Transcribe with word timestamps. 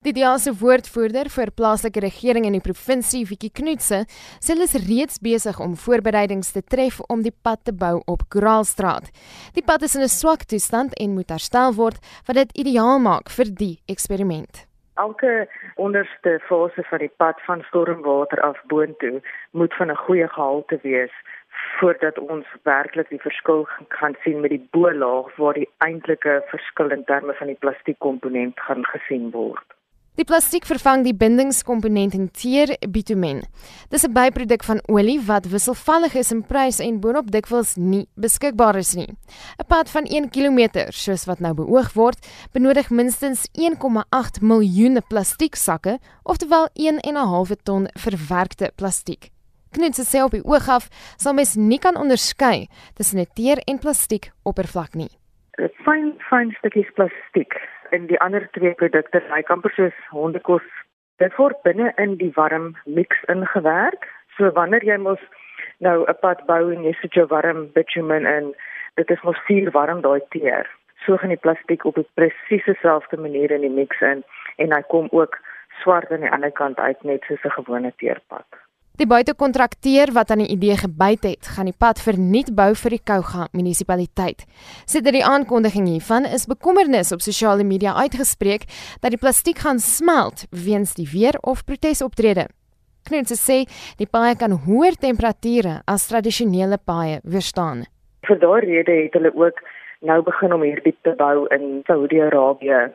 Die 0.00 0.14
DEA 0.16 0.38
se 0.40 0.54
woordvoerder 0.56 1.28
vir 1.28 1.50
plaaslike 1.52 2.00
regering 2.00 2.46
in 2.48 2.54
die 2.56 2.62
provinsie, 2.64 3.18
Vicky 3.28 3.50
Knoetse, 3.52 3.98
sê 4.40 4.54
hulle 4.54 4.64
is 4.64 4.72
reeds 4.86 5.18
besig 5.20 5.58
om 5.60 5.74
voorbereidings 5.76 6.54
te 6.54 6.62
tref 6.74 7.02
om 7.12 7.20
die 7.20 7.34
pad 7.44 7.60
te 7.68 7.74
bou 7.82 7.98
op 8.08 8.22
Koraalstraat. 8.32 9.10
Die 9.52 9.64
pad 9.66 9.82
is 9.84 9.98
in 9.98 10.02
'n 10.06 10.08
swak 10.08 10.46
toestand 10.48 10.94
en 10.96 11.12
moet 11.16 11.28
herstel 11.28 11.76
word 11.76 12.00
wat 12.26 12.36
dit 12.40 12.56
ideaal 12.62 12.96
maak 12.98 13.28
vir 13.28 13.52
die 13.62 13.76
eksperiment. 13.92 14.64
Elke 14.96 15.46
onderste 15.76 16.40
fase 16.48 16.82
van 16.90 17.00
die 17.04 17.12
pad 17.22 17.36
van 17.44 17.60
stormwater 17.68 18.40
af 18.40 18.56
boontoe 18.72 19.20
moet 19.52 19.74
van 19.74 19.90
'n 19.90 20.02
goeie 20.06 20.28
gehalte 20.28 20.78
wees 20.82 21.12
voordat 21.78 22.18
ons 22.18 22.46
werklik 22.62 23.10
die 23.10 23.20
verskil 23.28 23.68
kan 23.88 24.16
sien 24.24 24.40
met 24.40 24.50
die 24.50 24.68
bo-laag 24.72 25.36
waar 25.36 25.54
die 25.54 25.68
eintlike 25.78 26.42
verskil 26.48 26.88
in 26.90 27.04
terme 27.04 27.34
van 27.34 27.46
die 27.46 27.60
plastiekkomponent 27.60 28.60
gaan 28.60 28.84
gesien 28.84 29.30
word. 29.30 29.68
Die 30.18 30.26
plastiek 30.26 30.64
vervang 30.66 31.04
die 31.06 31.14
bindingskomponent 31.14 32.16
in 32.18 32.26
teer 32.34 32.72
bitumen. 32.90 33.44
Dis 33.90 34.04
'n 34.04 34.12
byproduk 34.12 34.64
van 34.64 34.80
olie 34.88 35.20
wat 35.20 35.46
wisselvallig 35.46 36.14
is 36.14 36.32
in 36.32 36.42
prys 36.42 36.80
en 36.80 37.00
boonop 37.00 37.30
dikwels 37.30 37.76
nie 37.76 38.08
beskikbaar 38.16 38.76
is 38.76 38.94
nie. 38.94 39.06
'n 39.06 39.66
Pad 39.68 39.88
van 39.88 40.04
1 40.06 40.30
km, 40.30 40.90
soos 40.90 41.26
wat 41.26 41.40
nou 41.40 41.54
beoog 41.54 41.92
word, 41.92 42.26
benodig 42.52 42.90
minstens 42.90 43.46
1,8 43.52 44.40
miljoen 44.42 45.00
plastieksakke, 45.08 45.98
oftewel 46.24 46.68
1.5 46.74 47.62
ton 47.62 47.86
verwerkte 47.94 48.72
plastiek. 48.76 49.30
Knutse 49.70 50.02
sê 50.02 50.22
op 50.22 50.32
die 50.32 50.44
oog 50.44 50.68
af 50.68 50.88
sal 51.16 51.34
mens 51.34 51.54
nie 51.54 51.78
kan 51.78 51.96
onderskei 51.96 52.66
tussen 52.94 53.20
'n 53.20 53.26
teer 53.34 53.58
en 53.66 53.78
plastiek 53.78 54.32
oppervlak 54.42 54.94
nie. 54.94 55.10
'n 55.58 55.70
Fyn 55.84 56.18
fyn 56.28 56.50
stukkies 56.58 56.90
plastiek 56.94 57.54
in 57.92 58.06
die 58.06 58.20
ander 58.20 58.48
twee 58.56 58.74
produkte 58.74 59.22
lyk 59.34 59.50
amper 59.50 59.72
soos 59.76 59.96
hondekos. 60.10 60.66
Dit 61.18 61.36
word 61.36 61.62
binne 61.62 61.92
in 61.96 62.16
die 62.16 62.32
warm 62.36 62.76
mix 62.84 63.16
ingewerk. 63.28 64.06
So 64.36 64.50
wanneer 64.56 64.84
jy 64.84 64.96
mos 64.96 65.22
nou 65.78 66.04
'n 66.08 66.20
pad 66.20 66.46
bou 66.46 66.72
en 66.72 66.84
jy 66.84 66.94
sit 67.00 67.14
jou 67.14 67.26
warm 67.26 67.68
bitumen 67.72 68.26
in, 68.26 68.54
dit 68.96 69.10
is 69.10 69.22
mos 69.22 69.38
vuur 69.46 69.70
warm 69.70 70.00
daai 70.00 70.20
teer. 70.30 70.66
So 71.04 71.16
gaan 71.16 71.34
die 71.34 71.44
plastiek 71.46 71.84
op 71.84 71.98
'n 71.98 72.06
presies 72.14 72.64
dieselfde 72.64 73.16
manier 73.16 73.50
in 73.50 73.60
die 73.60 73.76
mix 73.80 74.00
in 74.00 74.24
en 74.56 74.72
hy 74.72 74.82
kom 74.82 75.08
ook 75.10 75.38
swart 75.82 76.10
aan 76.10 76.20
die 76.20 76.30
ander 76.30 76.52
kant 76.52 76.78
uit 76.78 77.02
net 77.04 77.22
soos 77.24 77.44
'n 77.44 77.56
gewone 77.58 77.92
teerpad. 77.96 78.46
Die 78.98 79.06
buitekontrakteur 79.06 80.10
wat 80.12 80.30
aan 80.30 80.42
die 80.42 80.50
idee 80.50 80.74
gebyt 80.76 81.22
het, 81.24 81.46
gaan 81.54 81.68
die 81.70 81.76
pad 81.78 82.00
vernuut 82.02 82.50
bou 82.56 82.72
vir 82.74 82.96
die 82.96 83.02
Kouga 83.06 83.46
munisipaliteit. 83.56 84.42
Sedert 84.84 85.14
die 85.16 85.24
aankondiging 85.24 85.86
hiervan 85.88 86.26
is 86.26 86.48
bekommernis 86.50 87.12
op 87.14 87.22
sosiale 87.24 87.64
media 87.64 87.94
uitgespreek 87.94 88.66
dat 89.00 89.14
die 89.14 89.20
plastiek 89.20 89.62
gaan 89.62 89.78
smelt 89.78 90.44
weens 90.50 90.96
die 90.98 91.06
weer 91.12 91.38
of 91.40 91.62
protesoptrede. 91.64 92.48
Knutse 93.08 93.38
sê 93.38 93.62
die 94.02 94.10
paaie 94.10 94.34
kan 94.36 94.58
hoër 94.66 94.98
temperature 95.00 95.78
as 95.86 96.10
tradisionele 96.10 96.76
paaie 96.76 97.22
weerstaan. 97.22 97.86
Vir 98.26 98.42
daardie 98.42 98.82
rede 98.82 98.98
het 99.06 99.16
hulle 99.16 99.32
ook 99.32 99.62
nou 100.04 100.20
begin 100.26 100.52
om 100.52 100.66
hierdie 100.66 100.96
te 101.06 101.14
bou 101.16 101.46
in 101.54 101.80
Saudi-Arabië, 101.86 102.90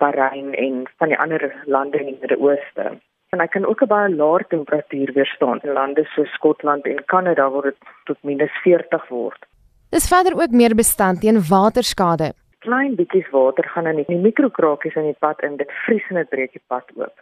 Bahrein 0.00 0.54
en 0.54 0.82
van 0.96 1.12
die 1.12 1.18
ander 1.20 1.50
lande 1.66 2.00
in 2.00 2.14
die 2.14 2.18
Midde-Ooste 2.22 3.00
en 3.34 3.40
hy 3.40 3.46
kan 3.46 3.66
ook 3.66 3.82
'n 3.82 3.92
baie 3.94 4.14
laer 4.20 4.44
temperatuur 4.54 5.12
weerstaan 5.12 5.60
in 5.62 5.72
lande 5.72 6.04
so 6.14 6.24
Skotland 6.24 6.84
en 6.84 7.04
Kanada 7.04 7.50
waar 7.50 7.62
dit 7.62 7.78
tot 8.04 8.18
-40 8.22 9.08
word. 9.08 9.46
Dis 9.90 10.08
verder 10.08 10.34
ook 10.42 10.50
meer 10.50 10.74
bestand 10.74 11.20
teen 11.20 11.48
waterskade. 11.48 12.32
Klein 12.58 12.94
bietjies 12.94 13.30
water 13.30 13.64
gaan 13.64 13.86
in 13.86 14.04
die 14.06 14.16
mikrokrakies 14.16 14.94
in 14.94 15.02
die 15.02 15.16
pad 15.18 15.42
in 15.42 15.56
dit 15.56 15.70
vries 15.84 16.08
en 16.08 16.16
dit 16.16 16.28
breek 16.28 16.52
die 16.52 16.66
pad 16.66 16.84
oop. 16.96 17.16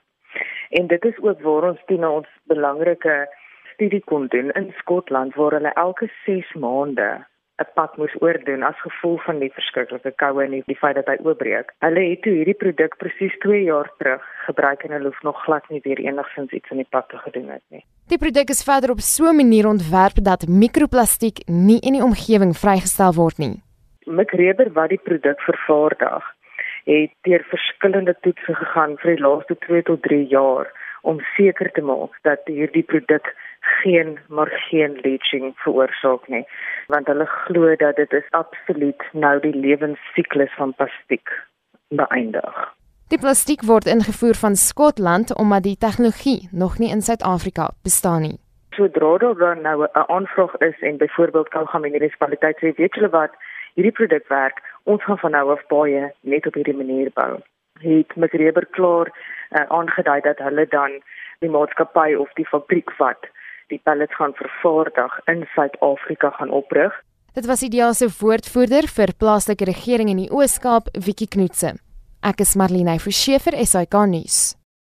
En 0.70 0.86
dit 0.86 1.04
is 1.04 1.18
ook 1.20 1.40
waar 1.40 1.68
ons 1.70 1.80
teen 1.86 2.06
ons 2.06 2.26
belangrike 2.44 3.28
studie 3.72 4.02
kon 4.04 4.26
doen 4.26 4.50
in 4.50 4.74
Skotland 4.78 5.34
waar 5.34 5.52
hulle 5.52 5.72
elke 5.74 6.10
6 6.24 6.54
maande 6.54 7.26
'n 7.58 7.66
pad 7.74 7.96
moes 7.96 8.14
oordoen 8.22 8.62
as 8.62 8.80
gevolg 8.80 9.24
van 9.24 9.38
die 9.42 9.50
verskriklike 9.54 10.12
koue 10.22 10.44
en 10.44 10.54
die 10.66 10.78
feit 10.82 10.94
dat 10.94 11.08
hy 11.10 11.16
oopbreek. 11.26 11.72
Hulle 11.84 12.04
het 12.10 12.22
toe 12.22 12.34
hierdie 12.38 12.58
produk 12.62 12.96
presies 13.02 13.34
2 13.44 13.62
jaar 13.66 13.90
terug 13.98 14.22
gebruik 14.46 14.84
en 14.84 14.94
hulle 14.96 15.10
hoef 15.10 15.22
nog 15.26 15.42
glad 15.44 15.68
nie 15.68 15.80
weer 15.82 15.98
enigsins 15.98 16.54
iets 16.54 16.70
aan 16.70 16.82
die 16.84 16.90
pad 16.90 17.08
te 17.08 17.18
gedoen 17.24 17.50
het 17.50 17.64
nie. 17.74 17.84
Die 18.08 18.18
produk 18.18 18.48
is 18.54 18.62
verder 18.62 18.90
op 18.90 19.00
so 19.00 19.24
'n 19.30 19.36
manier 19.36 19.66
ontwerp 19.66 20.22
dat 20.30 20.46
mikroplastiek 20.48 21.38
nie 21.46 21.80
in 21.80 21.98
die 21.98 22.06
omgewing 22.10 22.54
vrygestel 22.56 23.14
word 23.14 23.38
nie. 23.38 23.62
McReber 24.06 24.72
wat 24.72 24.88
die 24.88 25.02
produk 25.02 25.40
vervaardig, 25.40 26.24
het 26.84 27.12
deur 27.22 27.44
verskillende 27.50 28.16
toetse 28.20 28.54
gegaan 28.54 28.96
vir 28.96 29.16
die 29.16 29.22
laaste 29.22 29.56
2 29.66 29.82
tot 29.82 30.02
3 30.02 30.26
jaar 30.26 30.66
om 31.02 31.20
seker 31.36 31.70
te 31.72 31.82
maak 31.82 32.14
dat 32.22 32.40
hierdie 32.46 32.82
produk 32.82 33.34
geen 33.82 34.18
maar 34.28 34.50
geen 34.70 34.98
leaching 35.02 35.52
veroorsaak 35.64 36.28
nie 36.28 36.44
want 36.86 37.06
hulle 37.06 37.26
glo 37.26 37.76
dat 37.76 37.96
dit 37.96 38.12
is 38.12 38.30
absoluut 38.30 39.02
nou 39.12 39.40
die 39.40 39.54
lewensiklus 39.54 40.54
van 40.56 40.74
plastiek 40.74 41.30
beëindig. 41.88 42.56
Die 43.08 43.18
plastiek 43.18 43.62
word 43.64 43.86
ingevoer 43.88 44.36
van 44.36 44.56
Skotland 44.56 45.36
omdat 45.36 45.62
die 45.62 45.76
tegnologie 45.76 46.48
nog 46.52 46.78
nie 46.78 46.90
in 46.92 47.00
Suid-Afrika 47.02 47.70
bestaan 47.82 48.22
nie. 48.22 48.38
Sodra 48.76 49.34
daar 49.34 49.60
nou 49.60 49.84
'n 49.84 50.08
aanvraag 50.16 50.54
is 50.56 50.80
en 50.80 50.96
byvoorbeeld 50.96 51.48
Kouga 51.48 51.78
munisipaliteit 51.78 52.56
sê 52.56 52.74
weet 52.76 52.94
julle 52.94 53.08
wat 53.08 53.32
hierdie 53.74 53.92
produk 53.92 54.28
werk, 54.28 54.62
ons 54.84 55.04
gaan 55.04 55.18
van 55.18 55.30
nou 55.30 55.50
af 55.50 55.66
baie 55.66 56.12
net 56.20 56.46
op 56.46 56.54
hierdie 56.54 56.76
manier 56.76 57.10
bou. 57.14 57.40
Het 57.80 58.16
Mcreber 58.16 58.66
klaar 58.66 59.08
uh, 59.50 59.64
aangedui 59.68 60.20
dat 60.20 60.38
hulle 60.38 60.66
dan 60.68 60.90
die 61.38 61.50
maatskappy 61.50 62.14
of 62.14 62.32
die 62.32 62.46
fabriek 62.46 62.90
wat 62.96 63.30
die 63.72 63.80
pellets 63.84 64.14
gaan 64.16 64.34
vervaardig 64.34 65.18
in 65.26 65.46
Suid-Afrika 65.54 66.30
gaan 66.30 66.50
oprig. 66.50 66.92
Dit 67.32 67.46
was 67.46 67.62
ideaal 67.62 67.94
se 67.94 68.08
woordvoerder 68.20 68.88
vir 68.90 69.14
plaaslike 69.18 69.64
regering 69.68 70.10
in 70.10 70.24
die 70.24 70.30
Oos-Kaap, 70.32 70.88
Wiki 71.06 71.28
Knoetse. 71.30 71.76
Ek 72.26 72.40
is 72.42 72.56
Marlene 72.58 72.98
Forsiefer, 72.98 73.54
SAK 73.54 73.94
nuus. 74.10 74.57